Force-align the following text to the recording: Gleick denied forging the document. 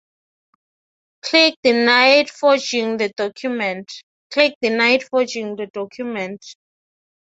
Gleick 1.23 1.57
denied 1.61 2.31
forging 2.31 2.97
the 2.97 3.09
document. 3.09 3.93